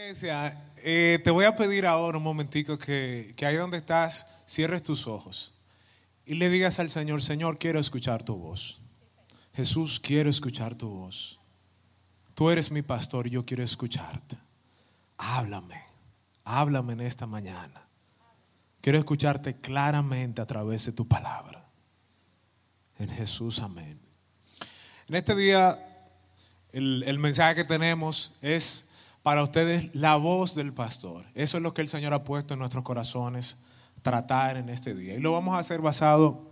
[0.00, 5.08] Eh, te voy a pedir ahora un momentico que, que ahí donde estás cierres tus
[5.08, 5.54] ojos
[6.24, 8.80] y le digas al Señor, Señor, quiero escuchar tu voz.
[9.54, 11.40] Jesús, quiero escuchar tu voz.
[12.34, 14.38] Tú eres mi pastor yo quiero escucharte.
[15.16, 15.82] Háblame,
[16.44, 17.88] háblame en esta mañana.
[18.80, 21.68] Quiero escucharte claramente a través de tu palabra.
[23.00, 24.00] En Jesús, amén.
[25.08, 25.76] En este día,
[26.70, 28.87] el, el mensaje que tenemos es
[29.28, 31.26] para ustedes la voz del pastor.
[31.34, 33.58] Eso es lo que el Señor ha puesto en nuestros corazones
[34.00, 35.16] tratar en este día.
[35.16, 36.50] Y lo vamos a hacer basado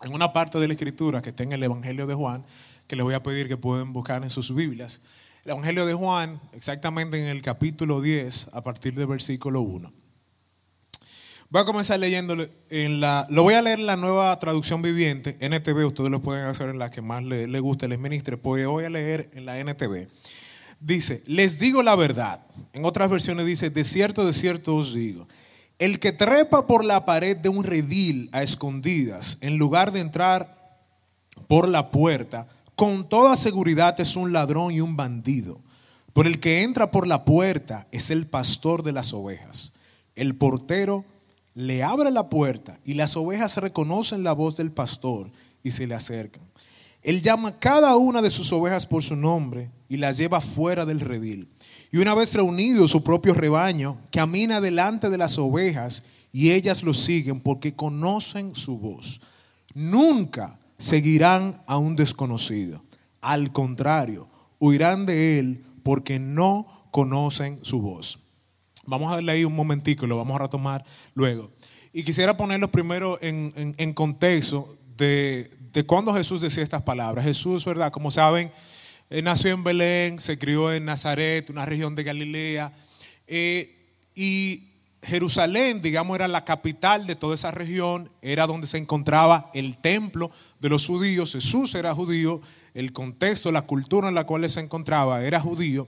[0.00, 2.42] en una parte de la escritura que está en el Evangelio de Juan,
[2.86, 5.02] que les voy a pedir que pueden buscar en sus Biblias.
[5.44, 9.92] El Evangelio de Juan, exactamente en el capítulo 10, a partir del versículo 1.
[11.50, 12.34] Voy a comenzar leyendo
[12.70, 16.46] en la, lo voy a leer en la nueva traducción viviente, NTV, ustedes lo pueden
[16.46, 19.44] hacer en la que más les le guste, les ministre, pues voy a leer en
[19.44, 20.08] la NTV.
[20.84, 22.42] Dice, les digo la verdad.
[22.74, 25.26] En otras versiones dice, de cierto, de cierto os digo.
[25.78, 30.78] El que trepa por la pared de un redil a escondidas, en lugar de entrar
[31.48, 35.58] por la puerta, con toda seguridad es un ladrón y un bandido.
[36.12, 39.72] Por el que entra por la puerta es el pastor de las ovejas.
[40.14, 41.06] El portero
[41.54, 45.30] le abre la puerta y las ovejas reconocen la voz del pastor
[45.62, 46.42] y se le acercan.
[47.04, 51.00] Él llama cada una de sus ovejas por su nombre y las lleva fuera del
[51.00, 51.52] redil.
[51.92, 56.94] Y una vez reunido su propio rebaño, camina delante de las ovejas y ellas lo
[56.94, 59.20] siguen porque conocen su voz.
[59.74, 62.82] Nunca seguirán a un desconocido.
[63.20, 68.18] Al contrario, huirán de él porque no conocen su voz.
[68.86, 70.82] Vamos a darle ahí un momentico y lo vamos a retomar
[71.14, 71.50] luego.
[71.92, 77.24] Y quisiera ponerlo primero en, en contexto de, de cuando Jesús decía estas palabras.
[77.24, 77.92] Jesús, ¿verdad?
[77.92, 78.50] Como saben,
[79.22, 82.72] nació en Belén, se crió en Nazaret, una región de Galilea.
[83.26, 89.50] Eh, y Jerusalén, digamos, era la capital de toda esa región, era donde se encontraba
[89.54, 91.32] el templo de los judíos.
[91.32, 92.40] Jesús era judío,
[92.72, 95.86] el contexto, la cultura en la cual se encontraba era judío.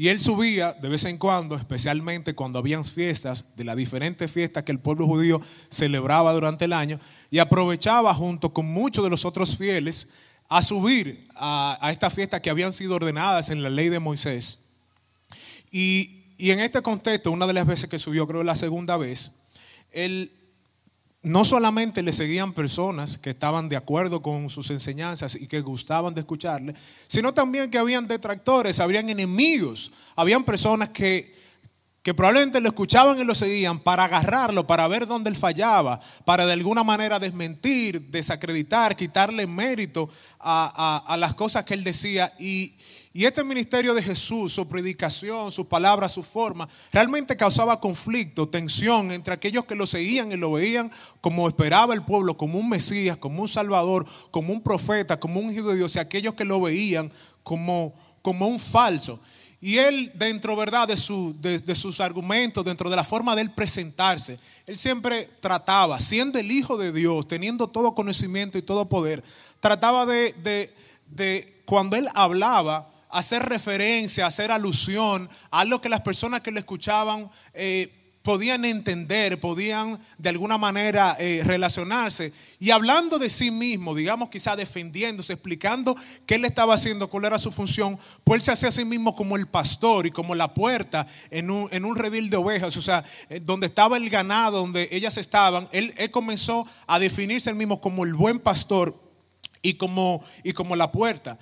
[0.00, 4.62] Y él subía de vez en cuando, especialmente cuando habían fiestas, de las diferentes fiestas
[4.62, 7.00] que el pueblo judío celebraba durante el año,
[7.32, 10.06] y aprovechaba junto con muchos de los otros fieles
[10.48, 14.76] a subir a, estas fiestas que habían sido ordenadas en la ley de Moisés.
[15.72, 19.32] Y, y en este contexto, una de las veces que subió, creo la segunda vez,
[19.90, 20.30] él
[21.28, 26.14] no solamente le seguían personas que estaban de acuerdo con sus enseñanzas y que gustaban
[26.14, 26.74] de escucharle,
[27.06, 31.36] sino también que habían detractores, habían enemigos, habían personas que,
[32.02, 36.46] que probablemente lo escuchaban y lo seguían para agarrarlo, para ver dónde él fallaba, para
[36.46, 40.08] de alguna manera desmentir, desacreditar, quitarle mérito
[40.40, 42.32] a, a las cosas que él decía.
[42.38, 42.74] Y,
[43.12, 49.12] y este ministerio de Jesús, su predicación, sus palabras, su forma, realmente causaba conflicto, tensión
[49.12, 53.16] entre aquellos que lo seguían y lo veían como esperaba el pueblo, como un Mesías,
[53.16, 56.60] como un Salvador, como un profeta, como un hijo de Dios, y aquellos que lo
[56.60, 57.10] veían
[57.42, 59.18] como, como un falso.
[59.60, 60.86] Y él, dentro ¿verdad?
[60.86, 65.98] De, su, de, sus argumentos, dentro de la forma de él presentarse, él siempre trataba,
[65.98, 69.24] siendo el Hijo de Dios, teniendo todo conocimiento y todo poder,
[69.60, 70.34] trataba de,
[71.10, 76.58] de cuando él hablaba, hacer referencia, hacer alusión a lo que las personas que lo
[76.58, 77.92] escuchaban eh,
[78.28, 82.30] podían entender, podían de alguna manera eh, relacionarse.
[82.58, 85.96] Y hablando de sí mismo, digamos quizá defendiéndose, explicando
[86.26, 89.16] qué él estaba haciendo, cuál era su función, pues él se hacía a sí mismo
[89.16, 92.82] como el pastor y como la puerta en un, en un redil de ovejas, o
[92.82, 97.80] sea, eh, donde estaba el ganado, donde ellas estaban, él, comenzó a definirse él mismo
[97.80, 98.94] como el buen pastor
[99.62, 101.38] y como, y como la puerta.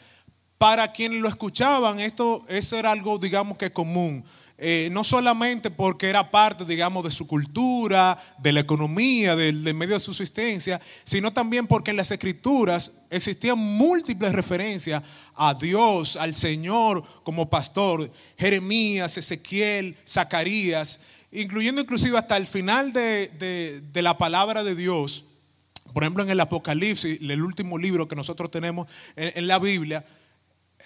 [0.58, 4.24] Para quienes lo escuchaban, esto, eso era algo, digamos que común.
[4.58, 9.94] Eh, no solamente porque era parte, digamos, de su cultura, de la economía, del, medio
[9.94, 15.02] de subsistencia, sino también porque en las escrituras existían múltiples referencias
[15.34, 18.10] a Dios, al Señor como pastor.
[18.38, 21.00] Jeremías, Ezequiel, Zacarías,
[21.32, 25.26] incluyendo inclusive hasta el final de, la palabra de Dios.
[25.92, 28.86] Por ejemplo, en el Apocalipsis, el último libro que nosotros tenemos
[29.16, 30.02] en la Biblia,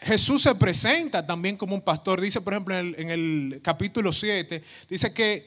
[0.02, 2.20] Jesús se presenta también como un pastor.
[2.20, 5.46] Dice, por ejemplo, en el, capítulo 7, dice que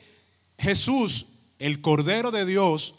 [0.58, 1.26] Jesús,
[1.58, 2.96] el Cordero de Dios,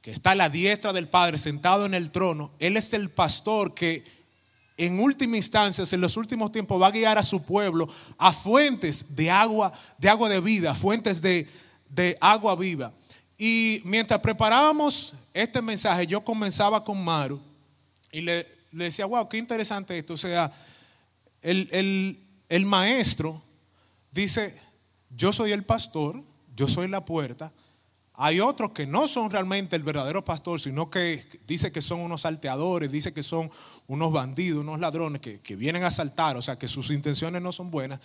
[0.00, 3.74] que está a la diestra del Padre, sentado en el trono, Él es el pastor
[3.74, 4.04] que
[4.78, 7.86] en última instancia, en los últimos tiempos, va a guiar a su pueblo
[8.16, 11.46] a fuentes de agua, de agua de vida, fuentes de,
[12.18, 12.90] agua viva.
[13.36, 17.38] Y mientras preparábamos este mensaje, yo comenzaba con Maru
[18.10, 20.14] y le, le decía, wow, qué interesante esto.
[20.14, 20.52] O sea,
[21.42, 22.16] el,
[22.66, 23.42] maestro
[24.12, 24.56] dice,
[25.16, 26.22] yo soy el pastor,
[26.56, 27.52] yo soy la puerta.
[28.14, 32.22] Hay otros que no son realmente el verdadero pastor, sino que dice que son unos
[32.22, 33.50] salteadores, dice que son
[33.86, 37.70] unos bandidos, unos ladrones que, vienen a asaltar, o sea que sus intenciones no son
[37.70, 38.00] buenas.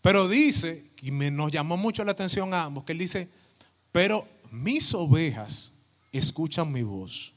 [0.00, 3.28] Pero dice, y me, nos llamó mucho la atención a ambos, que él dice,
[3.90, 5.72] pero mis ovejas
[6.12, 7.34] escuchan mi voz,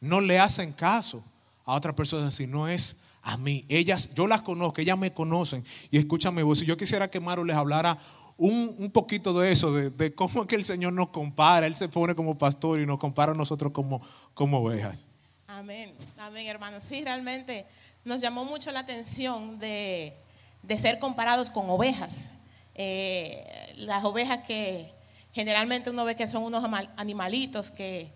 [0.00, 1.24] no le hacen caso
[1.66, 3.66] a otras personas, sino es a mí.
[3.68, 6.62] Ellas, yo las conozco, ellas me conocen y escuchan mi voz.
[6.62, 7.98] Y yo quisiera que Maro les hablara
[8.38, 11.66] un, poquito de eso, de, cómo es que el Señor nos compara.
[11.66, 14.00] Él se pone como pastor y nos compara a nosotros como,
[14.32, 15.06] como ovejas.
[15.48, 16.84] Amén, amén, hermanos.
[16.84, 17.66] Sí, realmente
[18.04, 20.14] nos llamó mucho la atención de,
[20.78, 22.28] ser comparados con ovejas.
[22.76, 23.44] Eh,
[23.78, 24.92] las ovejas que
[25.32, 26.64] generalmente uno ve que son unos
[26.96, 28.08] animalitos que,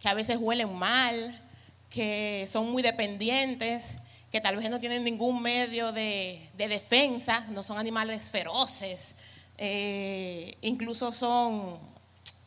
[0.00, 1.42] que a veces huelen mal,
[1.90, 3.98] que son muy dependientes
[4.30, 9.16] que tal vez no tienen ningún medio de, defensa, no son animales feroces,
[9.58, 11.78] eh, incluso son,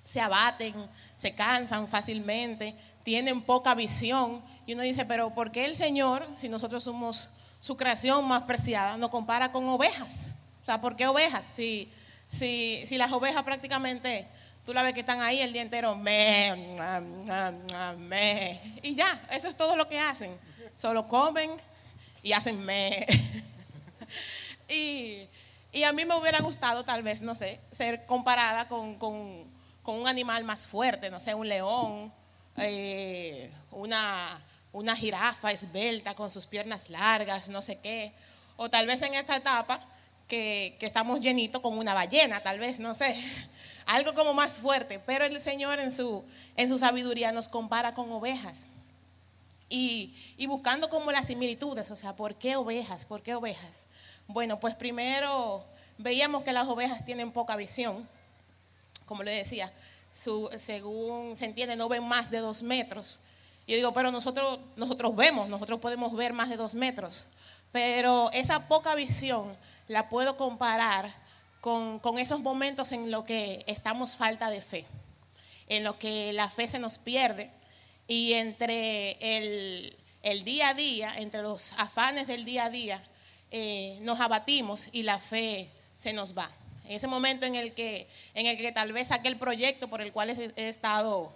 [0.03, 0.73] se abaten,
[1.17, 2.73] se cansan fácilmente,
[3.03, 4.41] tienen poca visión.
[4.65, 7.29] Y uno dice, pero ¿por qué el Señor, si nosotros somos
[7.59, 10.35] su creación más preciada, nos compara con ovejas?
[10.61, 11.45] O sea, ¿por qué ovejas?
[11.53, 11.91] Si,
[12.29, 14.25] si, si las ovejas prácticamente
[14.65, 16.77] Tú la ves que están ahí el día entero, me,
[17.97, 20.33] me, y ya, eso es todo lo que hacen.
[20.77, 21.51] Solo comen,
[22.21, 23.05] y hacen me.
[24.69, 25.27] y,
[25.83, 28.97] a mí me hubiera gustado, tal vez, no sé, ser comparada con,
[29.85, 32.13] un animal más fuerte, no sé, un león,
[32.55, 38.13] eh, una, una jirafa esbelta con sus piernas largas, no sé qué.
[38.55, 39.81] O tal vez en esta etapa
[40.29, 43.13] que, que estamos llenitos con una ballena, tal vez, no sé
[43.85, 46.23] algo como más fuerte, pero el Señor en su,
[46.55, 48.69] en su sabiduría nos compara con ovejas
[49.75, 53.05] y, buscando como las similitudes, o sea, ¿por qué ovejas?
[53.05, 53.87] ¿Por qué ovejas?
[54.27, 55.65] Bueno, pues primero
[55.97, 58.07] veíamos que las ovejas tienen poca visión,
[59.07, 59.73] como le decía,
[60.11, 63.19] según se entiende, no ven más de dos metros.
[63.67, 67.25] Yo digo, pero nosotros, nosotros vemos, nosotros podemos ver más de dos metros,
[67.71, 69.57] pero esa poca visión
[69.87, 71.11] la puedo comparar
[71.63, 74.85] con, esos momentos en los que estamos falta de fe,
[75.69, 77.49] en los que la fe se nos pierde
[78.05, 83.01] y entre el, día a día, entre los afanes del día a día,
[83.49, 86.51] eh, nos abatimos y la fe se nos va.
[86.85, 90.11] En ese momento en el que, en el que tal vez aquel proyecto por el
[90.11, 91.31] cual he, estado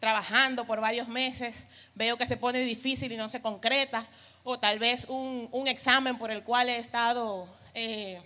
[0.00, 4.04] trabajando por varios meses, veo que se pone difícil y no se concreta,
[4.42, 8.20] o tal vez un, examen por el cual he estado eh,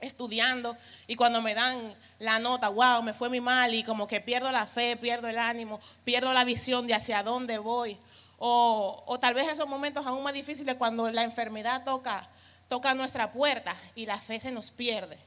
[0.00, 0.76] estudiando
[1.06, 4.50] y cuando me dan la nota, wow, me fue muy mal y como que pierdo
[4.52, 7.98] la fe, pierdo el ánimo, pierdo la visión de hacia dónde voy.
[8.38, 12.28] O, tal vez esos momentos aún más difíciles cuando la enfermedad toca,
[12.68, 15.18] toca nuestra puerta y la fe se nos pierde.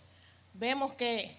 [0.54, 1.36] Vemos que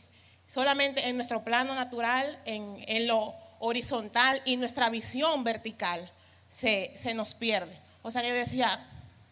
[0.49, 6.11] solamente en nuestro plano natural, en, lo horizontal y nuestra visión vertical
[6.49, 7.77] se, se nos pierde.
[8.03, 8.85] O sea, yo decía,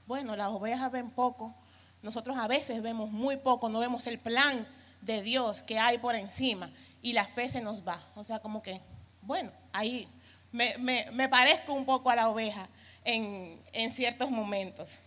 [0.07, 1.55] bueno, las ovejas ven poco,
[2.03, 4.67] nosotros a veces vemos muy poco, no vemos el plan
[5.01, 6.71] de Dios que hay por encima
[7.03, 8.01] y la fe se nos va.
[8.15, 8.81] O sea, como que,
[9.23, 10.09] bueno, ahí
[10.53, 12.69] me, parezco un poco a la oveja
[13.05, 15.01] en, ciertos momentos.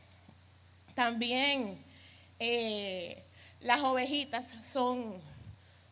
[0.94, 1.84] También
[2.40, 3.24] eh,
[3.62, 5.20] las ovejitas son,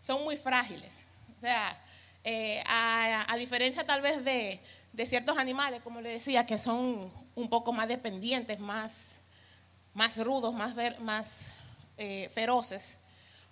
[0.01, 1.05] son muy frágiles.
[1.37, 1.81] O sea,
[2.23, 4.59] eh, a, diferencia tal vez de,
[4.91, 9.23] de ciertos animales, como le decía, que son un poco más dependientes, más
[9.93, 11.51] más rudos, más, más
[11.97, 12.97] eh, feroces,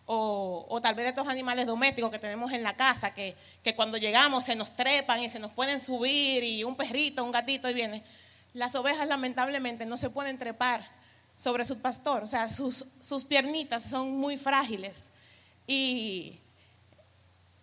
[0.09, 3.35] o, tal vez de estos animales domésticos que tenemos en la casa, que,
[3.75, 7.69] cuando llegamos se nos trepan y se nos pueden subir, y un perrito, un gatito
[7.69, 8.03] y viene.
[8.53, 10.87] Las ovejas lamentablemente no se pueden trepar
[11.35, 15.09] sobre su pastor, o sea, sus, sus piernitas son muy frágiles
[15.67, 16.39] y,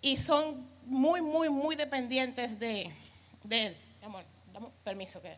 [0.03, 2.95] y son muy, muy, muy dependientes de,
[3.43, 3.77] de él.
[4.05, 5.35] Amor, dame permiso que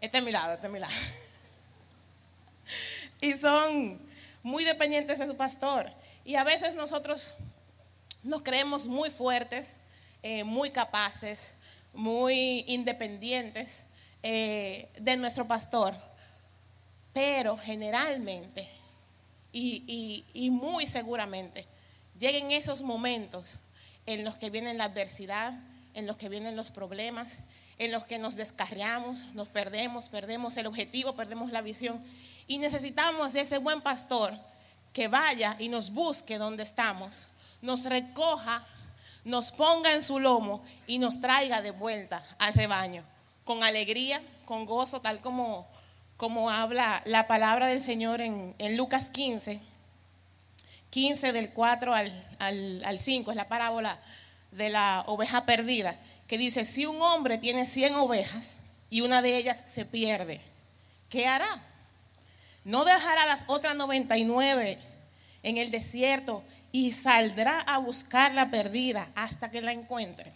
[0.00, 0.92] este es mi lado, este es mi lado.
[3.20, 4.00] y son
[4.42, 5.90] muy dependientes de su pastor.
[6.24, 7.34] Y a veces nosotros
[8.22, 9.80] nos creemos muy fuertes,
[10.22, 11.54] eh, muy capaces,
[11.92, 13.84] muy independientes
[14.22, 15.94] eh, de nuestro pastor.
[17.12, 18.68] Pero generalmente
[19.52, 21.66] y, y muy seguramente
[22.18, 23.58] lleguen esos momentos
[24.04, 25.58] en los que viene la adversidad,
[25.94, 27.38] en los que vienen los problemas,
[27.78, 32.02] en los que nos descarriamos, nos perdemos, perdemos el objetivo, perdemos la visión.
[32.46, 34.32] Y necesitamos ese buen pastor
[34.92, 37.28] que vaya y nos busque donde estamos,
[37.60, 38.64] nos recoja,
[39.24, 43.02] nos ponga en su lomo y nos traiga de vuelta al rebaño,
[43.44, 45.66] con alegría, con gozo, tal como,
[46.16, 49.60] como habla la palabra del Señor en, en Lucas 15,
[50.88, 53.98] 15 del 4 al, al, al 5, es la parábola
[54.52, 55.94] de la oveja perdida,
[56.26, 60.40] que dice, si un hombre tiene 100 ovejas y una de ellas se pierde,
[61.08, 61.62] ¿qué hará?
[62.64, 64.78] No dejará las otras 99
[65.42, 66.42] en el desierto
[66.72, 70.32] y saldrá a buscar la perdida hasta que la encuentre.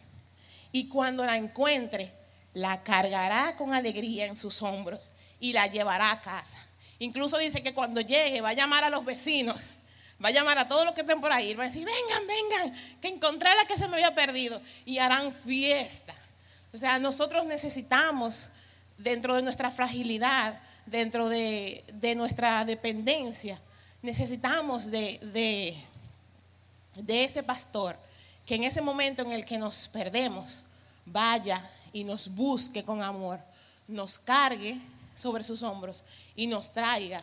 [0.72, 2.12] Y cuando la encuentre,
[2.54, 6.58] la cargará con alegría en sus hombros y la llevará a casa.
[6.98, 9.70] Incluso dice que cuando llegue va a llamar a los vecinos,
[10.22, 12.74] va a llamar a todos los que estén por ahí, va a decir, vengan, vengan,
[13.00, 14.60] que encontré la que se me había perdido.
[14.84, 16.14] Y harán fiesta.
[16.72, 18.48] O sea, nosotros necesitamos,
[18.98, 21.84] dentro de nuestra fragilidad, dentro de,
[22.16, 23.58] nuestra dependencia,
[24.02, 25.76] necesitamos de
[27.08, 27.96] ese pastor
[28.50, 30.64] que en ese momento en el que nos perdemos,
[31.06, 33.38] vaya y nos busque con amor,
[33.86, 34.76] nos cargue
[35.14, 36.02] sobre sus hombros
[36.34, 37.22] y nos traiga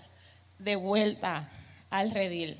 [0.58, 1.50] de vuelta
[1.90, 2.58] al redil.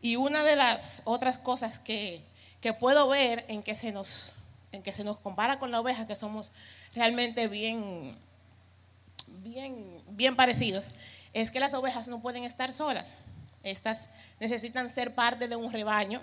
[0.00, 2.22] Y una de las otras cosas que,
[2.60, 4.32] que puedo ver en que, se nos,
[4.72, 6.52] en que se nos compara con la oveja, que somos
[6.94, 8.16] realmente bien,
[9.42, 10.90] bien, bien parecidos,
[11.32, 13.16] es que las ovejas no pueden estar solas.
[13.62, 16.22] Estas necesitan ser parte de un rebaño,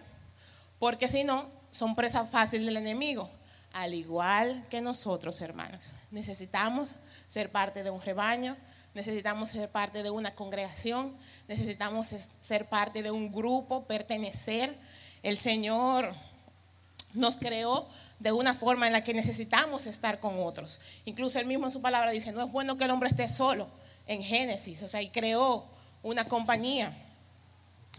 [0.79, 3.29] porque si no, son presa fácil del enemigo
[3.73, 5.93] al igual que nosotros, hermanos.
[6.11, 6.95] Necesitamos
[7.27, 8.55] ser parte de un rebaño,
[8.93, 11.15] necesitamos ser parte de una congregación,
[11.47, 12.07] necesitamos
[12.39, 14.75] ser parte de un grupo, pertenecer.
[15.23, 16.13] El Señor
[17.13, 17.87] nos creó
[18.19, 20.79] de una forma en la que necesitamos estar con otros.
[21.05, 23.67] Incluso él mismo en su palabra dice, no es bueno que el hombre esté solo
[24.07, 25.65] en Génesis, o sea, y creó
[26.01, 26.95] una compañía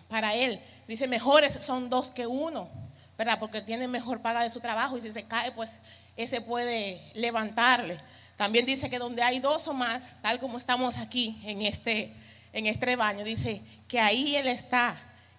[0.09, 0.61] para él.
[0.87, 2.69] Dice, mejores son dos que uno.
[3.17, 3.39] ¿verdad?
[3.39, 5.81] Porque tiene mejor paga de su trabajo y si se cae, pues
[6.17, 8.01] ese puede levantarle.
[8.37, 12.13] También dice que donde hay dos o más, tal como estamos aquí en este,
[12.53, 14.97] en este rebaño, dice que ahí Él está,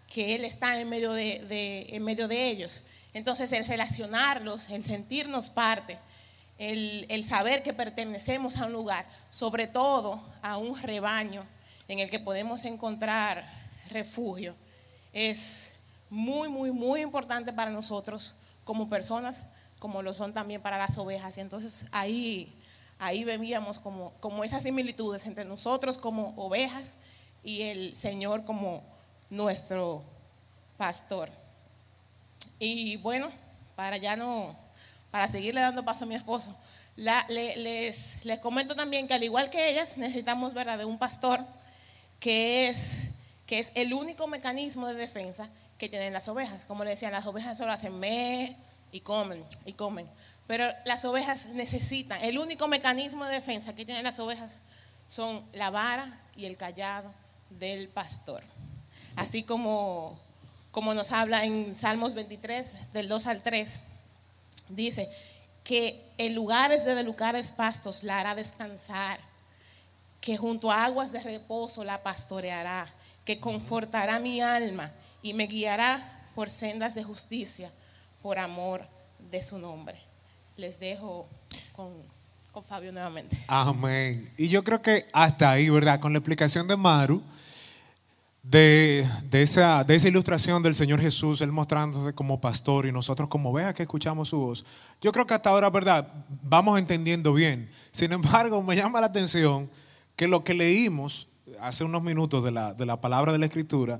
[0.07, 2.83] que Él está en medio de, en medio de ellos.
[3.13, 5.97] Entonces el relacionarlos, el sentirnos parte,
[6.57, 11.43] el, el saber que pertenecemos a un lugar, sobre todo a un rebaño
[11.87, 13.45] en el que podemos encontrar
[13.89, 14.55] refugio,
[15.13, 15.73] es
[16.09, 19.43] muy, muy, muy importante para nosotros como personas,
[19.79, 21.37] como lo son también para las ovejas.
[21.37, 22.51] Y entonces ahí,
[22.99, 26.97] ahí veíamos como, como esas similitudes entre nosotros como ovejas
[27.43, 28.83] y el Señor como
[29.29, 30.03] nuestro
[30.77, 31.29] pastor.
[32.59, 33.31] Y bueno,
[33.75, 34.55] para ya no,
[35.11, 36.55] para seguirle dando paso a mi esposo,
[36.95, 41.41] les, les comento también que al igual que ellas, necesitamos, ¿verdad?, de un pastor
[42.19, 43.09] que es,
[43.45, 46.65] que es el único mecanismo de defensa que tienen las ovejas.
[46.65, 48.55] Como le decían, las ovejas solo hacen me
[48.91, 50.07] y comen y comen.
[50.47, 54.61] Pero las ovejas necesitan, el único mecanismo de defensa que tienen las ovejas
[55.07, 57.11] son la vara y el callado
[57.49, 58.43] del pastor.
[59.15, 60.19] Así como,
[60.71, 63.79] como nos habla en Salmos 23, del 2 al 3,
[64.69, 65.09] dice
[65.63, 69.19] que en lugares de lugares pastos la hará descansar,
[70.21, 72.87] que junto a aguas de reposo la pastoreará,
[73.25, 74.91] que confortará mi alma
[75.23, 77.71] y me guiará por sendas de justicia,
[78.21, 78.85] por amor
[79.31, 79.99] de su nombre.
[80.57, 81.27] Les dejo
[81.73, 81.91] con,
[82.63, 83.37] Fabio nuevamente.
[83.47, 84.31] Amén.
[84.37, 85.99] Y yo creo que hasta ahí, ¿verdad?
[85.99, 87.21] Con la explicación de Maru,
[88.41, 93.51] de, esa, de esa ilustración del Señor Jesús, Él mostrándose como pastor y nosotros como
[93.51, 94.65] veas que escuchamos su voz.
[95.01, 96.07] Yo creo que hasta ahora, ¿verdad?
[96.43, 97.69] Vamos entendiendo bien.
[97.91, 99.69] Sin embargo, me llama la atención
[100.15, 101.27] que lo que leímos
[101.59, 103.99] hace unos minutos de la, de la palabra de la Escritura,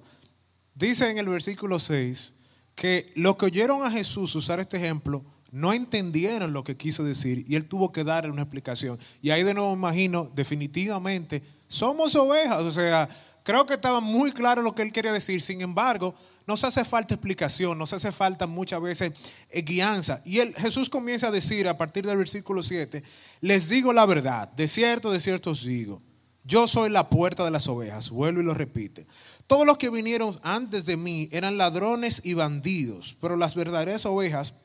[0.76, 2.34] Dice en el versículo 6
[2.76, 5.24] que los que oyeron a Jesús usar este ejemplo
[5.56, 9.00] no entendieron lo que quiso decir y él tuvo que darle una explicación.
[9.22, 12.62] Y ahí de nuevo imagino, definitivamente, somos ovejas.
[12.62, 13.08] O sea,
[13.42, 15.42] creo que estaba muy claro lo que él quería decir.
[15.42, 16.14] Sin embargo,
[16.46, 19.14] nos hace falta explicación, nos hace falta muchas veces
[19.50, 20.22] eh, guianza.
[20.26, 23.02] Y él, Jesús comienza a decir a partir del versículo 7,
[23.40, 26.02] les digo la verdad, de cierto, de cierto os digo,
[26.44, 29.08] yo soy la puerta de las ovejas, vuelvo y lo repite.
[29.48, 34.56] Todos los que vinieron antes de mí eran ladrones y bandidos, pero las verdaderas ovejas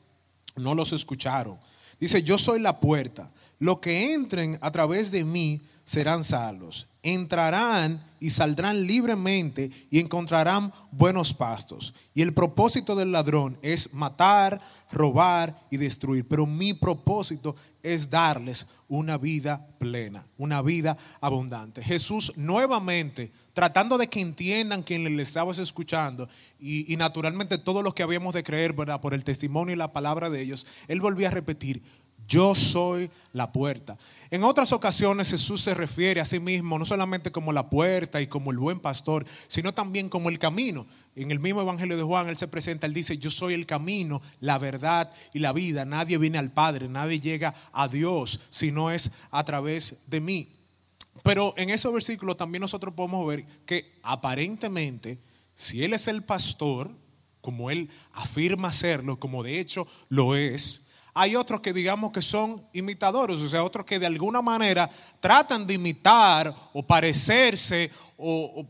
[0.55, 1.57] no los escucharon.
[1.99, 3.31] Dice, yo soy la puerta.
[3.59, 6.87] Los que entren a través de mí serán salvos.
[7.03, 11.95] Entrarán y saldrán libremente y encontrarán buenos pastos.
[12.13, 16.27] Y el propósito del ladrón es matar, robar y destruir.
[16.27, 21.83] Pero mi propósito es darles una vida plena, una vida abundante.
[21.83, 26.29] Jesús nuevamente tratando de que entiendan quien les estaba escuchando
[26.59, 28.75] y, naturalmente todos los que habíamos de creer.
[28.75, 31.81] Por el testimonio y la palabra de ellos, él volvía a repetir,
[32.31, 33.97] Yo soy la puerta.
[34.29, 38.27] En otras ocasiones Jesús se refiere a sí mismo no solamente como la puerta y
[38.27, 40.87] como el buen pastor, sino también como el camino.
[41.17, 44.21] En el mismo Evangelio de Juan, Él se presenta, Él dice, yo soy el camino,
[44.39, 45.83] la verdad y la vida.
[45.83, 50.55] Nadie viene al Padre, nadie llega a Dios si no es a través de mí.
[51.23, 55.19] Pero en ese versículo también nosotros podemos ver que aparentemente,
[55.53, 56.91] si Él es el pastor,
[57.41, 62.65] como Él afirma serlo, como de hecho lo es, hay otros que digamos que son
[62.73, 64.89] imitadores, o sea, otros que de alguna manera
[65.19, 68.65] tratan de imitar o parecerse, o,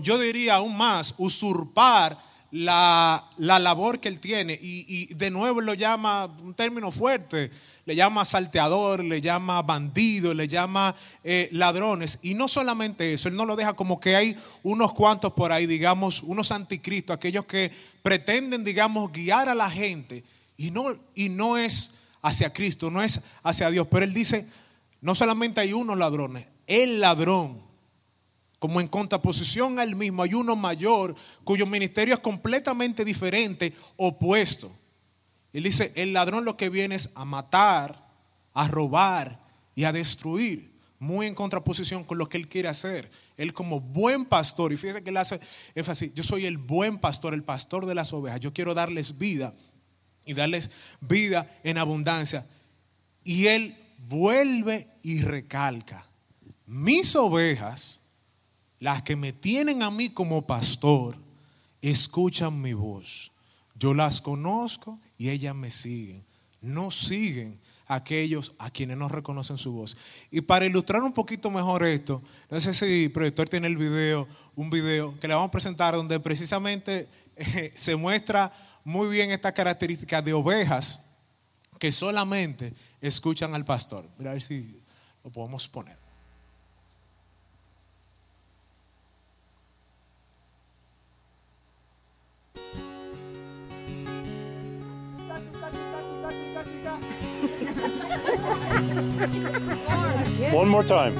[0.00, 2.16] yo diría aún más, usurpar
[2.50, 4.58] la, labor que él tiene.
[4.60, 7.50] Y, de nuevo lo llama, un término fuerte,
[7.84, 12.20] le llama salteador, le llama bandido, le llama eh, ladrones.
[12.22, 15.66] Y no solamente eso, él no lo deja como que hay unos cuantos por ahí,
[15.66, 17.70] digamos, unos anticristos, aquellos que
[18.02, 20.24] pretenden, digamos, guiar a la gente
[20.56, 21.92] y no, y no es
[22.22, 23.86] hacia Cristo, no es hacia Dios.
[23.90, 24.46] Pero él dice,
[25.00, 27.62] no solamente hay unos ladrones, el ladrón,
[28.58, 34.72] como en contraposición al mismo, hay uno mayor cuyo ministerio es completamente diferente, opuesto.
[35.52, 38.08] Él dice, el ladrón lo que viene es a matar,
[38.54, 39.40] a robar
[39.74, 40.72] y a destruir.
[40.98, 43.10] Muy en contraposición con lo que él quiere hacer.
[43.36, 45.38] Él como buen pastor, y fíjese que él hace
[45.74, 49.52] énfasis, yo soy el buen pastor, el pastor de las ovejas, yo quiero darles vida
[50.24, 52.46] y darles vida en abundancia.
[53.22, 53.74] Y él
[54.08, 56.04] vuelve y recalca,
[56.66, 58.00] mis ovejas,
[58.80, 61.16] las que me tienen a mí como pastor,
[61.80, 63.32] escuchan mi voz.
[63.74, 66.24] Yo las conozco y ellas me siguen.
[66.60, 69.96] No siguen aquellos a quienes no reconocen su voz.
[70.30, 74.26] Y para ilustrar un poquito mejor esto, no sé si el proyector tiene el video,
[74.56, 78.52] un video que le vamos a presentar donde precisamente eh, se muestra
[78.84, 81.00] muy bien esta característica de ovejas
[81.78, 84.08] que solamente escuchan al pastor.
[84.18, 84.80] Mira a ver si
[85.22, 85.96] lo podemos poner.
[100.52, 101.14] One more time.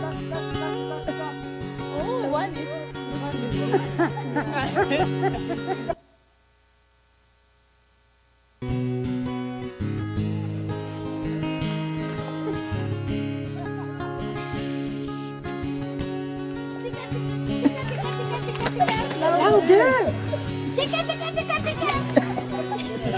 [1.98, 2.74] Oh, one is.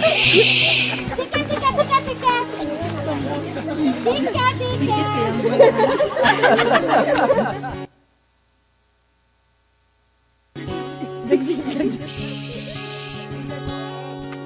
[0.07, 2.35] Tika, tika, tika, tika.
[4.05, 5.97] Tika, tika.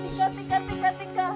[0.06, 1.26] Tika, tika, tika, tika.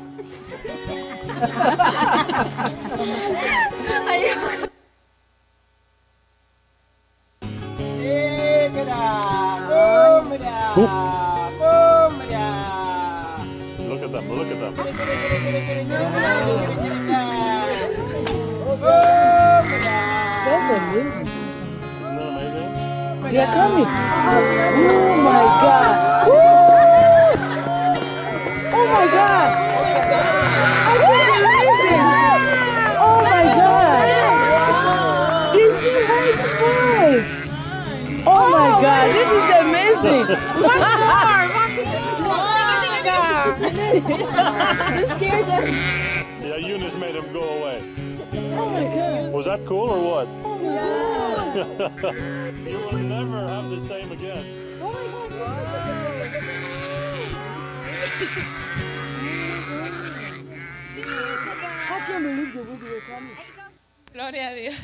[64.14, 64.76] Gloria a Dios.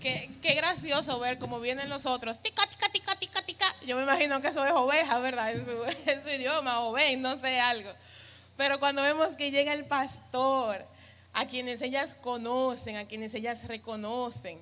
[0.00, 2.40] Qué, gracioso ver cómo vienen los otros.
[2.40, 3.66] Tica, tica, tica, tica, tica.
[3.86, 5.52] Yo me imagino que eso es oveja, ¿verdad?
[5.52, 7.90] En su, idioma, o ven, no sé, algo.
[8.56, 10.86] Pero cuando vemos que llega el pastor,
[11.34, 14.58] a quienes ellas conocen, a quienes ellas reconocen,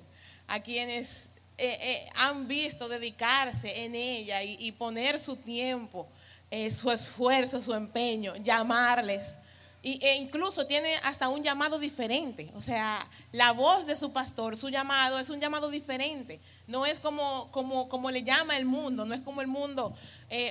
[0.47, 6.07] a quienes eh, eh, han visto dedicarse en ella y, poner su tiempo,
[6.49, 9.37] eh, su esfuerzo, su empeño, llamarles.
[9.83, 12.49] Y, e incluso tiene hasta un llamado diferente.
[12.55, 16.39] O sea, la voz de su pastor, su llamado es un llamado diferente.
[16.65, 19.93] No es como, como, como le llama el mundo, no es como el mundo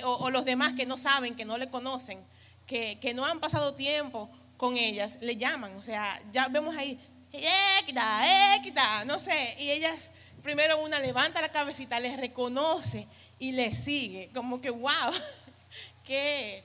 [0.05, 2.17] o, los demás que no saben, que no le conocen,
[2.65, 4.29] que, que no han pasado tiempo
[4.63, 5.75] con ellas, le llaman.
[5.75, 6.97] O sea, ya vemos ahí,
[7.33, 9.93] équita, équita, no sé, y ellas
[10.41, 13.05] primero una levanta la cabecita, les reconoce
[13.39, 14.29] y le sigue.
[14.33, 15.11] Como que, wow,
[16.05, 16.63] qué,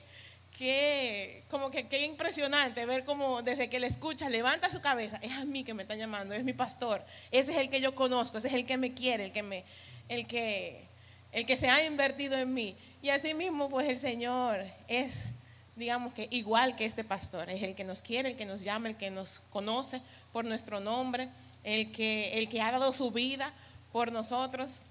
[0.57, 5.33] qué, como que qué impresionante ver cómo desde que le escucha levanta su cabeza, es
[5.33, 8.37] a mí que me está llamando, es mi pastor, ese es el que yo conozco,
[8.37, 9.65] ese es el que me quiere, el que me,
[10.07, 10.85] el que,
[11.33, 12.77] el que se ha invertido en mí.
[13.01, 15.33] Y así mismo, pues el Señor es,
[15.79, 18.89] digamos que igual que este pastor, es el que nos quiere, el que nos llama,
[18.89, 21.29] el que nos conoce por nuestro nombre,
[21.63, 23.51] el que, el que ha dado su vida
[23.91, 24.81] por nosotros.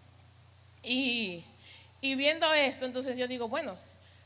[0.82, 1.44] Y,
[2.00, 3.76] y viendo esto, entonces yo digo, bueno,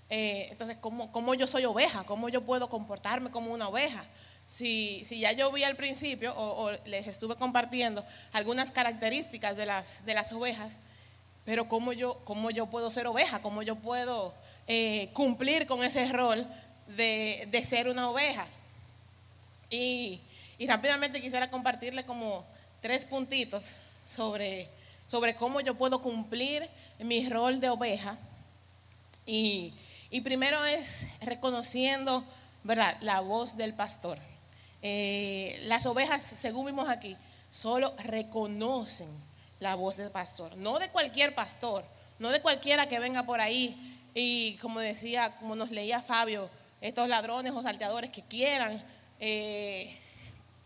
[0.09, 2.05] eh, entonces, ¿cómo, ¿cómo, yo soy oveja?
[2.05, 4.05] ¿Cómo yo puedo comportarme como una oveja?
[4.47, 9.67] Si, si ya yo vi al principio o, o, les estuve compartiendo algunas características de
[9.67, 10.81] las, de las ovejas,
[11.45, 13.43] pero ¿cómo yo, cómo yo puedo ser oveja?
[13.43, 14.35] ¿Cómo yo puedo
[14.67, 16.47] eh, cumplir con ese rol
[16.89, 18.47] de, de ser una oveja?
[19.71, 20.21] Y,
[20.59, 22.45] y, rápidamente quisiera compartirle como
[22.81, 24.69] tres puntitos sobre,
[25.07, 28.17] sobre cómo yo puedo cumplir mi rol de oveja.
[29.25, 29.73] Y,
[30.11, 32.23] y primero es reconociendo,
[32.65, 34.19] ¿verdad?, la voz del pastor.
[34.83, 37.17] Eh, las ovejas, según vimos aquí,
[37.51, 39.09] solo reconocen
[39.61, 41.85] la voz del pastor, no de cualquier pastor,
[42.19, 47.09] no de cualquiera que venga por ahí y como decía, como nos leía Fabio, estos
[47.09, 48.83] ladrones o salteadores que quieran
[49.21, 49.97] eh,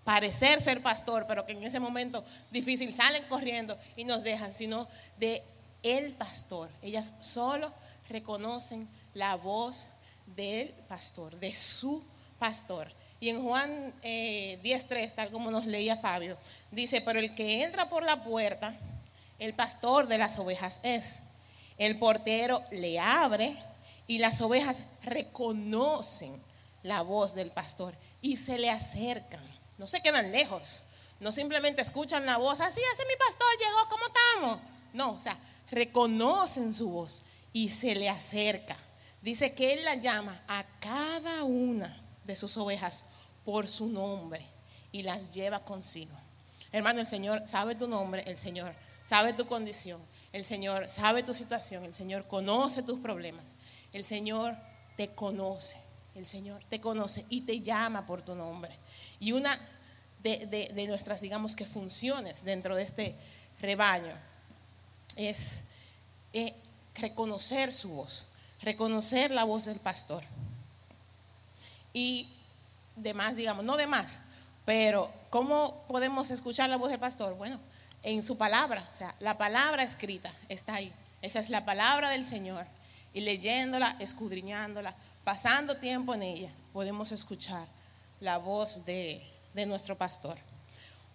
[0.05, 4.89] parecer ser pastor, pero que en ese momento difícil salen corriendo y nos dejan, sino
[5.19, 5.43] de
[5.83, 6.71] el pastor.
[6.83, 7.73] Ellas solo
[8.09, 9.89] reconocen la voz
[10.35, 12.03] del pastor, de su
[12.39, 12.93] pastor.
[13.19, 16.37] Y en Juan eh, 10.3, tal como nos leía Fabio,
[16.71, 18.75] dice, pero el que entra por la puerta,
[19.39, 21.21] el pastor de las ovejas es.
[21.79, 23.57] El portero le abre
[24.07, 26.33] y las ovejas reconocen
[26.83, 29.45] la voz del pastor y se le acercan.
[29.79, 30.85] No se quedan lejos.
[31.21, 34.59] No simplemente escuchan la voz, así, es mi pastor, llegó, ¿cómo estamos?
[34.93, 35.39] No, o sea,
[35.71, 38.77] reconocen su voz y se le acerca.
[39.23, 43.05] Dice que Él la llama a cada una de sus ovejas
[43.45, 44.47] por su nombre
[44.93, 46.15] y las lleva consigo.
[46.77, 50.01] Hermano, el Señor sabe tu nombre, el Señor sabe tu condición,
[50.33, 53.57] el Señor sabe tu situación, el Señor conoce tus problemas,
[53.93, 54.57] el Señor
[54.97, 55.79] te conoce,
[56.15, 58.77] el Señor te conoce y te llama por tu nombre.
[59.21, 59.59] Y una
[60.23, 63.15] de, de, de nuestras, digamos que funciones dentro de este
[63.61, 64.12] rebaño
[65.17, 65.62] es
[66.33, 66.55] eh,
[66.95, 68.27] reconocer su voz
[68.62, 70.23] reconocer la voz del pastor.
[71.93, 72.29] Y
[72.97, 74.21] demás, digamos, no demás,
[74.65, 77.35] pero ¿cómo podemos escuchar la voz del pastor?
[77.37, 77.61] Bueno,
[78.03, 80.90] en su palabra, o sea, la palabra escrita está ahí.
[81.20, 82.64] Esa es la palabra del Señor.
[83.12, 84.94] Y leyéndola, escudriñándola,
[85.25, 87.68] pasando tiempo en ella, podemos escuchar
[88.20, 90.38] la voz de, de nuestro pastor.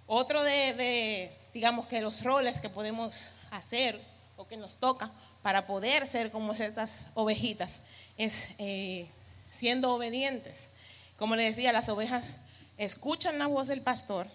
[0.05, 3.99] Otro de, de, digamos que los roles que podemos hacer
[4.38, 5.10] o que nos toca
[5.41, 7.81] para poder ser como estas ovejitas
[8.19, 9.07] es eh,
[9.49, 10.69] siendo obedientes.
[11.17, 12.38] Como le decía, las ovejas
[12.86, 14.28] escuchan la voz del pastor,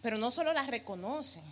[0.00, 1.42] pero no solo la reconocen,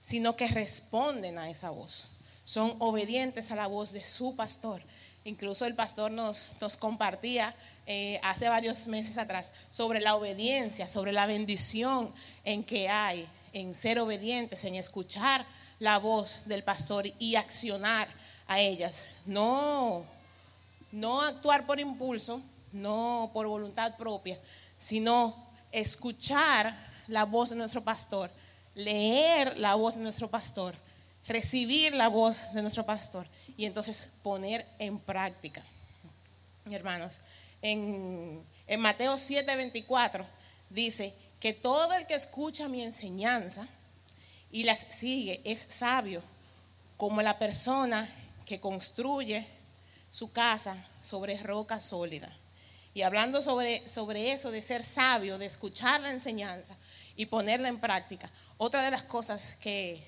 [0.00, 2.08] sino que responden a esa voz.
[2.44, 4.82] Son obedientes a la voz de su pastor.
[5.24, 7.54] Incluso el pastor nos, nos compartía
[7.86, 13.74] eh, hace varios meses atrás sobre la obediencia, sobre la bendición en que hay en
[13.74, 15.46] ser obedientes, en escuchar
[15.78, 18.08] la voz del pastor y accionar
[18.48, 19.08] a ellas.
[19.24, 20.02] No,
[20.90, 22.40] no actuar por impulso,
[22.72, 24.36] no por voluntad propia,
[24.78, 26.76] sino escuchar
[27.08, 28.30] la voz de nuestro pastor,
[28.74, 30.74] leer la voz de nuestro pastor,
[31.26, 35.62] recibir la voz de nuestro pastor y entonces poner en práctica.
[36.70, 37.20] Hermanos,
[37.62, 38.42] en,
[38.78, 40.24] Mateo 7:24
[40.70, 43.66] dice que todo el que escucha mi enseñanza,
[44.52, 46.22] y las sigue es sabio,
[46.96, 48.08] como la persona
[48.46, 49.46] que construye
[50.10, 52.32] su casa sobre roca sólida.
[52.92, 56.76] Y hablando sobre, sobre eso, de ser sabio, de escuchar la enseñanza
[57.16, 60.02] y ponerla en práctica, otra de las cosas que,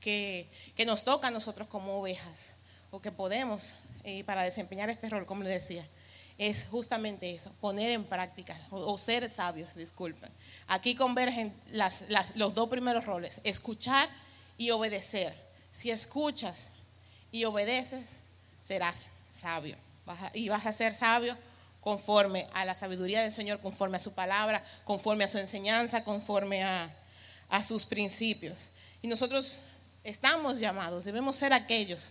[0.00, 0.48] que,
[0.86, 2.56] nos toca a nosotros como ovejas,
[2.90, 5.86] o que podemos eh, para desempeñar este rol, como le decía,
[6.38, 10.30] es justamente eso, poner en práctica o, ser sabios, disculpen.
[10.66, 14.08] Aquí convergen las, los dos primeros roles, escuchar
[14.58, 15.34] y obedecer.
[15.70, 16.72] Si escuchas
[17.30, 18.16] y obedeces,
[18.62, 19.76] serás sabio.
[20.34, 21.36] Y vas a ser sabio
[21.82, 26.64] conforme a la sabiduría del Señor, conforme a su palabra, conforme a su enseñanza, conforme
[26.64, 26.90] a,
[27.50, 28.70] a sus principios.
[29.02, 29.60] Y nosotros
[30.04, 32.10] estamos llamados, debemos ser aquellos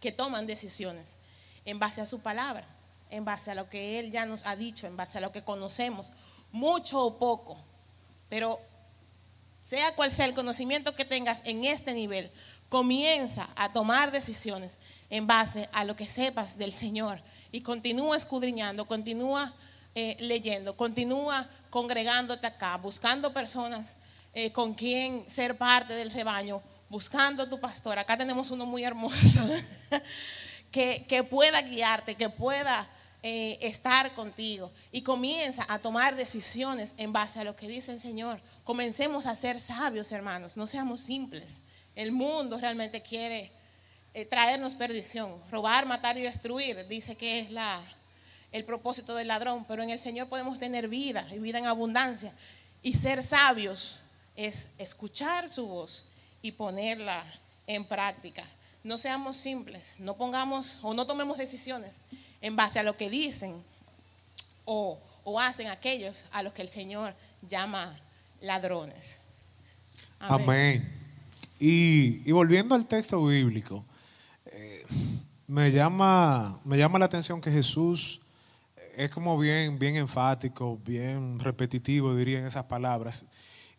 [0.00, 1.16] que toman decisiones
[1.64, 2.66] en base a su palabra
[3.10, 5.42] en base a lo que Él ya nos ha dicho, en base a lo que
[5.42, 6.12] conocemos,
[6.52, 7.56] mucho o poco.
[8.28, 8.60] Pero
[9.64, 12.30] sea cual sea el conocimiento que tengas en este nivel,
[12.68, 14.78] comienza a tomar decisiones
[15.10, 17.20] en base a lo que sepas del Señor
[17.52, 19.54] y continúa escudriñando, continúa
[19.94, 23.96] eh, leyendo, continúa congregándote acá, buscando personas
[24.34, 27.98] eh, con quien ser parte del rebaño, buscando tu pastor.
[27.98, 29.40] Acá tenemos uno muy hermoso
[30.70, 32.86] que, que pueda guiarte, que pueda
[33.22, 37.98] eh, estar contigo y comienza a tomar decisiones en base a lo que dice el
[37.98, 38.40] Señor.
[38.62, 41.60] Comencemos a ser sabios, hermanos, no seamos simples.
[41.96, 43.50] El mundo realmente quiere
[44.14, 47.82] eh, traernos perdición, robar, matar y destruir, dice que es la,
[48.52, 52.32] el propósito del ladrón, pero en el Señor podemos tener vida y vida en abundancia.
[52.82, 53.98] Y ser sabios
[54.36, 56.04] es escuchar su voz
[56.42, 57.24] y ponerla
[57.66, 58.44] en práctica.
[58.84, 62.00] No seamos simples, no pongamos o no tomemos decisiones
[62.40, 63.62] en base a lo que dicen
[64.64, 64.98] o,
[65.40, 67.12] hacen aquellos a los que el Señor
[67.48, 67.98] llama
[68.40, 69.18] ladrones.
[70.20, 71.05] Amén.
[71.58, 73.84] Y, volviendo al texto bíblico,
[74.46, 74.84] eh,
[75.46, 78.20] me, llama, me llama la atención que Jesús
[78.96, 83.26] es como bien, bien enfático, bien repetitivo, diría en esas palabras.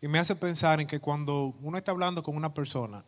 [0.02, 3.04] Y me hace pensar en que cuando uno está hablando con una persona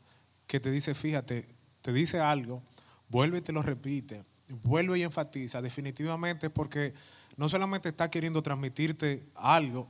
[0.47, 1.47] que te dice, fíjate,
[1.81, 2.63] te dice algo,
[3.09, 4.23] vuelve y te lo repite,
[4.63, 6.93] vuelve y enfatiza definitivamente porque
[7.37, 9.87] no solamente está queriendo transmitirte algo,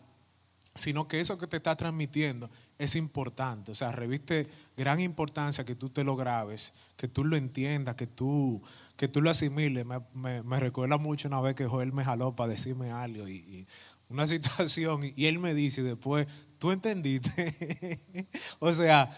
[0.80, 3.72] sino que eso que te está transmitiendo es importante.
[3.72, 8.08] O sea, reviste gran importancia que tú te lo grabes, que tú lo entiendas, que
[8.08, 8.62] tú,
[8.96, 9.86] que tú lo asimiles.
[10.14, 13.68] Me, recuerda mucho una vez que Joel me jaló para decirme algo y
[14.10, 18.28] una situación y él me dice después, tú entendiste.
[18.60, 19.10] o sea,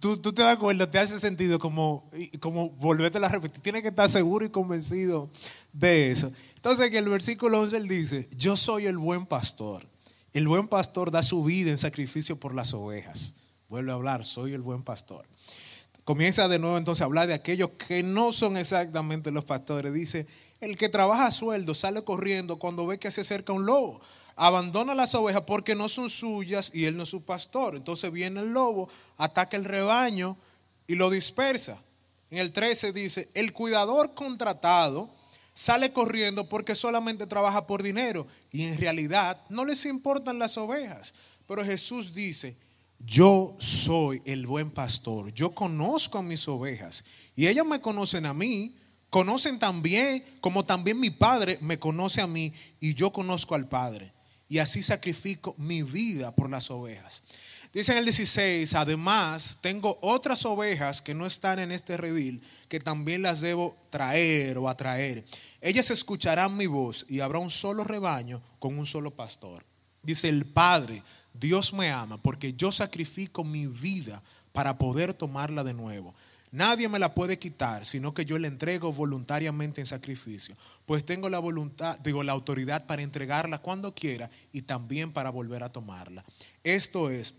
[0.00, 3.60] tú, te das cuenta, te hace sentido como, como volverte a repetir.
[3.62, 5.30] Tienes que estar seguro y convencido
[5.72, 6.32] de eso.
[6.54, 9.86] Entonces, en el versículo 11 él dice, yo soy el buen pastor.
[10.32, 13.34] El buen pastor da su vida en sacrificio por las ovejas.
[13.68, 15.26] Vuelve a hablar, soy el buen pastor.
[16.04, 19.92] Comienza de nuevo entonces a hablar de aquellos que no son exactamente los pastores.
[19.92, 20.26] Dice,
[20.60, 24.00] el que trabaja a sueldo sale corriendo cuando ve que se acerca un lobo
[24.38, 27.74] abandona las ovejas porque no son suyas y él no es su pastor.
[27.74, 30.36] Entonces viene el lobo, ataca el rebaño
[30.86, 31.76] y lo dispersa.
[32.30, 35.10] En el 13 dice, el cuidador contratado
[35.58, 38.28] sale corriendo porque solamente trabaja por dinero.
[38.52, 41.14] Y en realidad no les importan las ovejas.
[41.48, 42.56] Pero Jesús dice,
[43.00, 47.02] yo soy el buen pastor, yo conozco a mis ovejas.
[47.34, 48.76] Y ellas me conocen a mí,
[49.10, 52.52] conocen también como también mi Padre me conoce a mí.
[52.78, 54.12] Y yo conozco al Padre.
[54.48, 57.24] Y así sacrifico mi vida por las ovejas.
[57.72, 62.80] Dice en el 16, además tengo otras ovejas que no están en este redil, que
[62.80, 65.24] también las debo traer o atraer.
[65.60, 69.66] Ellas escucharán mi voz y habrá un solo rebaño con un solo pastor.
[70.02, 71.02] Dice el Padre,
[71.34, 76.14] Dios me ama porque yo sacrifico mi vida para poder tomarla de nuevo.
[76.50, 81.28] Nadie me la puede quitar, sino que yo la entrego voluntariamente en sacrificio, pues tengo
[81.28, 86.24] la voluntad, digo, la autoridad para entregarla cuando quiera y también para volver a tomarla.
[86.64, 87.34] Esto es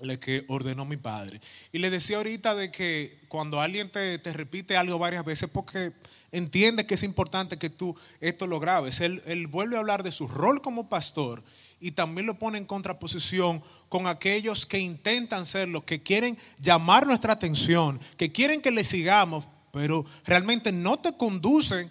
[0.00, 1.40] lo que ordenó mi padre.
[1.72, 5.92] Y le decía ahorita de que cuando alguien te, repite algo varias veces, porque
[6.32, 9.00] entiende que es importante que tú esto lo grabes.
[9.00, 11.42] Él, él vuelve a hablar de su rol como pastor
[11.80, 17.34] y también lo pone en contraposición con aquellos que intentan serlo, que quieren llamar nuestra
[17.34, 21.90] atención, que quieren que le sigamos, pero realmente no te conducen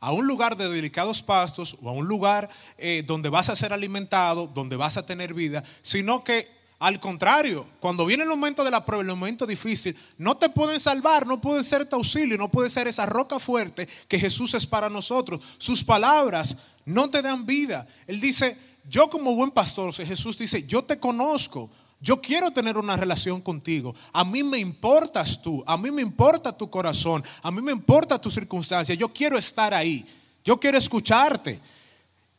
[0.00, 3.72] a un lugar de delicados pastos o a un lugar eh, donde vas a ser
[3.72, 8.70] alimentado, donde vas a tener vida, sino que al contrario, cuando viene el momento de
[8.70, 12.50] la prueba, el momento difícil, no te pueden salvar, no pueden ser tu auxilio, no
[12.50, 15.40] puede ser esa roca fuerte que Jesús es para nosotros.
[15.56, 17.86] Sus palabras no te dan vida.
[18.06, 18.58] Él dice,
[18.88, 23.94] yo como buen pastor, Jesús dice, yo te conozco, yo quiero tener una relación contigo.
[24.12, 28.20] A mí me importas tú, a mí me importa tu corazón, a mí me importa
[28.20, 28.94] tu circunstancia.
[28.94, 30.04] Yo quiero estar ahí,
[30.44, 31.60] yo quiero escucharte.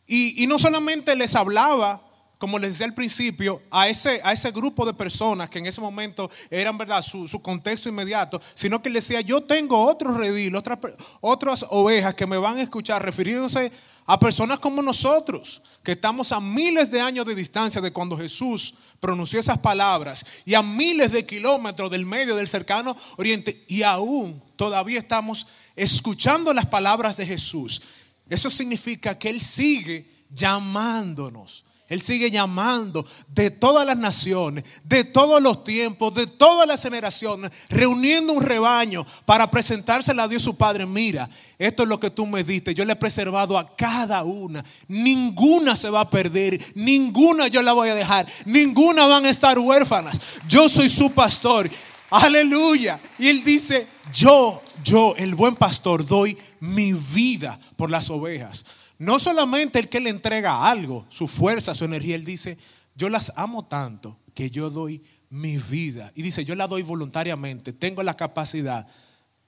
[0.06, 2.02] Y, no solamente les hablaba,
[2.38, 5.82] como les decía al principio, a ese, a ese grupo de personas que en ese
[5.82, 10.56] momento eran verdad su, su contexto inmediato, sino que les decía, yo tengo otro redil,
[10.56, 10.80] otras,
[11.22, 13.72] otras ovejas que me van a escuchar, refiriéndose
[14.06, 18.74] a personas como nosotros, que estamos a miles de años de distancia de cuando Jesús
[19.00, 24.42] pronunció esas palabras y a miles de kilómetros del medio del cercano oriente y aún
[24.56, 27.82] todavía estamos escuchando las palabras de Jesús.
[28.30, 31.66] Eso significa que Él sigue llamándonos.
[31.90, 37.52] Él sigue llamando de todas las naciones, de todos los tiempos, de todas las generaciones,
[37.70, 40.86] reuniendo un rebaño para presentársela a Dios su Padre.
[40.86, 42.76] Mira, esto es lo que tú me diste.
[42.76, 44.66] Yo le he preservado a cada una.
[44.88, 46.62] Ninguna se va a perder.
[46.76, 48.28] Ninguna yo la voy a dejar.
[48.46, 50.20] Ninguna van a estar huérfanas.
[50.48, 51.70] Yo soy su pastor.
[52.10, 53.00] Aleluya.
[53.18, 58.66] Y él dice, yo, yo, el buen pastor, doy mi vida por las ovejas.
[59.00, 62.58] No solamente el que le entrega algo, su fuerza, su energía, él dice,
[62.96, 66.12] yo las amo tanto que yo doy mi vida.
[66.16, 68.88] Y dice, yo la doy voluntariamente, tengo la capacidad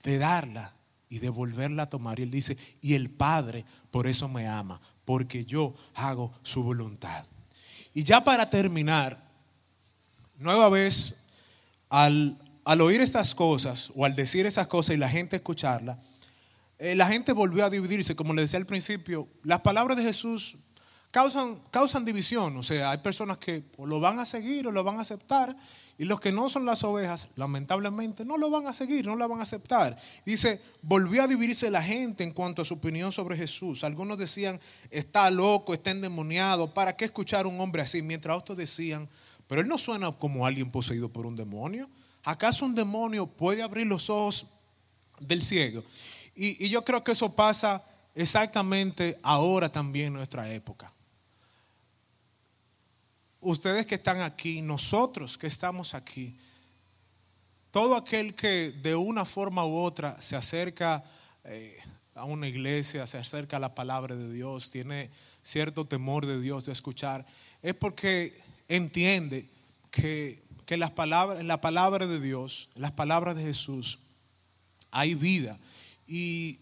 [0.03, 0.73] de darla
[1.09, 2.19] y de volverla a tomar.
[2.19, 7.25] Y él dice, y el Padre por eso me ama, porque yo hago su voluntad.
[7.93, 9.27] Y ya para terminar,
[10.37, 11.25] nueva vez,
[11.89, 15.99] al, al oír estas cosas o al decir esas cosas y la gente escucharla,
[16.79, 20.55] eh, la gente volvió a dividirse, como le decía al principio, las palabras de Jesús
[21.11, 25.01] causan, división, o sea, hay personas que lo van a seguir o lo van a
[25.01, 25.55] aceptar,
[25.97, 29.27] y los que no son las ovejas, lamentablemente, no lo van a seguir, no lo
[29.27, 29.97] van a aceptar.
[30.25, 33.83] Dice, volvió a dividirse la gente en cuanto a su opinión sobre Jesús.
[33.83, 34.57] Algunos decían,
[34.91, 38.01] está loco, está endemoniado, ¿para qué escuchar a un hombre así?
[38.01, 39.09] Mientras otros decían,
[39.47, 41.89] pero él no suena como alguien poseído por un demonio.
[42.23, 44.45] ¿Acaso un demonio puede abrir los ojos
[45.19, 45.83] del ciego?
[46.35, 47.83] Y, yo creo que eso pasa
[48.15, 50.91] exactamente ahora también en nuestra época.
[53.41, 56.37] Ustedes que están aquí, nosotros que estamos aquí,
[57.71, 61.03] todo aquel que de una forma u otra se acerca
[61.43, 61.77] eh,
[62.15, 65.09] a una iglesia, se acerca a la palabra de Dios, tiene
[65.41, 67.25] cierto temor de Dios de escuchar,
[67.61, 68.37] es porque
[68.67, 69.47] entiende
[69.91, 73.99] que, que las palabras, en la palabra de Dios, las palabras de Jesús,
[74.91, 75.57] hay vida.
[76.09, 76.59] Y,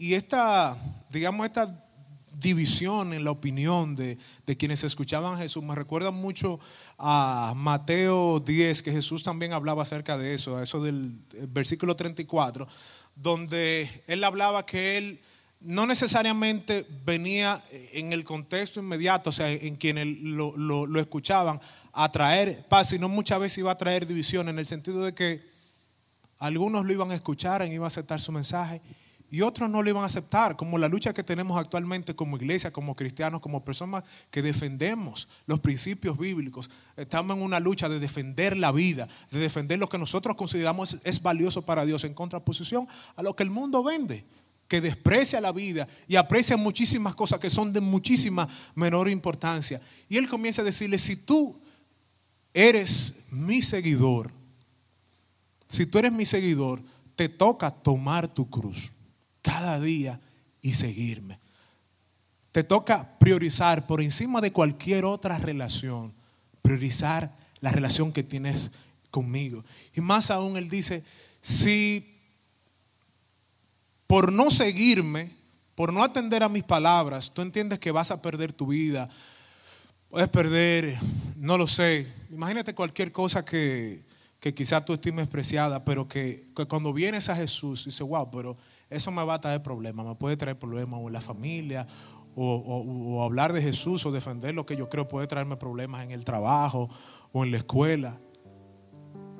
[0.00, 0.76] esta,
[1.08, 1.86] digamos, esta
[2.34, 4.18] división en la opinión de,
[4.58, 6.58] quienes escuchaban a Jesús me recuerda mucho
[6.98, 12.66] a Mateo 10, que Jesús también hablaba acerca de eso, a eso del versículo 34,
[13.14, 15.20] donde él hablaba que él
[15.60, 21.60] no necesariamente venía en el contexto inmediato, o sea, en quienes lo, lo escuchaban,
[21.92, 25.49] a traer paz, sino muchas veces iba a traer división, en el sentido de que
[26.40, 28.80] algunos lo iban a escuchar, iban a aceptar su mensaje,
[29.30, 32.72] y otros no lo iban a aceptar, como la lucha que tenemos actualmente como iglesia,
[32.72, 36.68] como cristianos, como personas que defendemos los principios bíblicos.
[36.96, 41.22] Estamos en una lucha de defender la vida, de defender lo que nosotros consideramos es
[41.22, 44.24] valioso para Dios en contraposición a lo que el mundo vende,
[44.66, 49.80] que desprecia la vida y aprecia muchísimas cosas que son de muchísima menor importancia.
[50.08, 51.56] Y él comienza a decirle, si tú
[52.52, 54.39] eres mi seguidor,
[55.70, 56.82] si tú eres mi seguidor,
[57.14, 58.92] te toca tomar tu cruz
[59.40, 60.20] cada día
[60.60, 61.38] y seguirme.
[62.50, 66.12] Te toca priorizar por encima de cualquier otra relación,
[66.60, 68.72] priorizar la relación que tienes
[69.12, 69.64] conmigo.
[69.94, 71.04] Y más aún, Él dice,
[71.40, 72.18] si
[74.08, 75.30] por no seguirme,
[75.76, 79.08] por no atender a mis palabras, tú entiendes que vas a perder tu vida,
[80.08, 80.98] puedes perder,
[81.36, 84.02] no lo sé, imagínate cualquier cosa que,
[84.40, 88.56] que quizás tú estimes preciada, pero que, cuando vienes a Jesús, dices, wow, pero
[88.88, 91.86] eso me va a traer problemas, me puede traer problemas en la familia,
[92.34, 96.24] o, hablar de Jesús o defender lo que yo creo puede traerme problemas en el
[96.24, 96.88] trabajo
[97.32, 98.18] o en la escuela.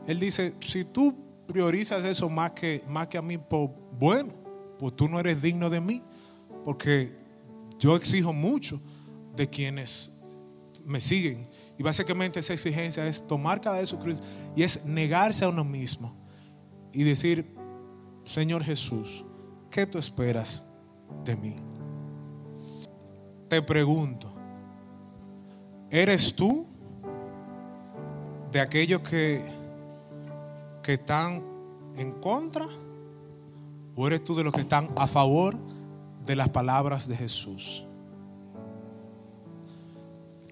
[0.06, 4.32] Él dice, si tú priorizas eso más que, más que a mí, pues bueno,
[4.78, 6.02] pues tú no eres digno de mí,
[6.64, 7.16] porque
[7.78, 8.80] yo exijo mucho
[9.34, 10.22] de quienes
[10.84, 11.48] me siguen.
[11.80, 14.20] Y básicamente esa exigencia es tomar cada de su cruz
[14.54, 16.14] y es negarse a uno mismo
[16.92, 17.56] y decir,
[18.22, 19.24] Señor Jesús,
[19.70, 20.62] ¿qué tú esperas
[21.24, 21.56] de mí?
[23.48, 24.30] Te pregunto,
[25.88, 26.66] ¿eres tú
[28.52, 29.42] de aquellos que,
[30.82, 31.42] que están
[31.96, 32.66] en contra?
[33.96, 35.56] ¿O eres tú de los que están a favor
[36.26, 37.86] de las palabras de Jesús?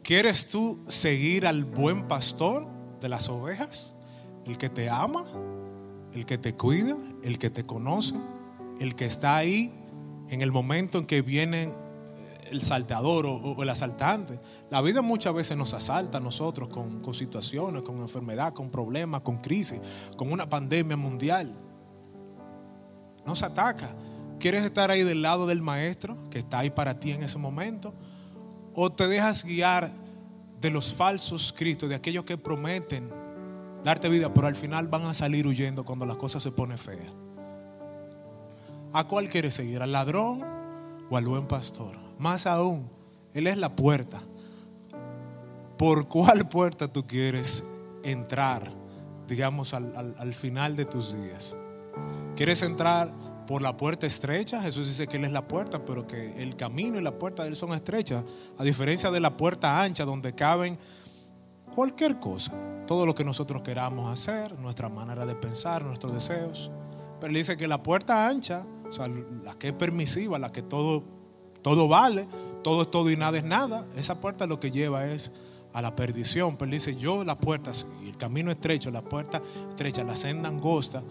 [0.08, 2.66] ¿Quieres tú seguir al buen pastor
[2.98, 3.94] de las ovejas?
[4.46, 5.22] El que te ama,
[6.14, 8.14] el que te cuida, el que te conoce,
[8.80, 9.70] el que está ahí
[10.30, 11.74] en el momento en que viene
[12.50, 14.40] el salteador o, el asaltante.
[14.70, 19.20] La vida muchas veces nos asalta a nosotros con, con situaciones, con enfermedad, con problemas,
[19.20, 19.78] con crisis,
[20.16, 21.52] con una pandemia mundial.
[23.26, 23.94] Nos ataca.
[24.40, 27.92] ¿Quieres estar ahí del lado del maestro que está ahí para ti en ese momento?
[28.80, 29.90] ¿O te dejas guiar
[30.60, 33.10] de los falsos cristos, de aquellos que prometen
[33.82, 37.12] darte vida, pero al final van a salir huyendo cuando las cosas se ponen feas?
[38.92, 39.82] ¿A cuál quieres seguir?
[39.82, 40.44] ¿Al ladrón
[41.10, 41.96] o al buen pastor?
[42.20, 42.88] Más aún,
[43.34, 44.20] Él es la puerta.
[45.76, 47.64] ¿por cuál puerta tú quieres
[48.04, 48.70] entrar,
[49.28, 51.56] digamos, al, al- al final de tus días?
[52.36, 53.12] ¿Quieres entrar
[53.48, 54.60] por la puerta estrecha?
[54.60, 57.48] Jesús dice que Él es la puerta, pero que el camino y la puerta de
[57.48, 58.22] Él son estrechas,
[58.58, 60.76] a diferencia de la puerta ancha donde caben
[61.74, 62.52] cualquier cosa,
[62.86, 66.70] todo lo que nosotros queramos hacer, nuestra manera de pensar, nuestros deseos.
[67.20, 70.60] Pero Él dice que la puerta ancha, o sea, la que es permisiva, la que
[70.60, 71.02] todo,
[71.62, 72.28] todo vale,
[72.62, 75.32] todo es todo y nada es nada, esa puerta lo que lleva es
[75.72, 76.58] a la perdición.
[76.58, 77.72] Pero Él dice, yo la puerta,
[78.04, 79.40] y el camino estrecho, la puerta
[79.70, 81.02] estrecha, la senda angosta,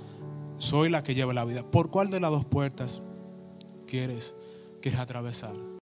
[0.57, 1.63] soy la que lleva la vida.
[1.69, 3.01] ¿Por cuál de las dos puertas
[3.87, 4.35] quieres,
[4.81, 5.53] quieres atravesar?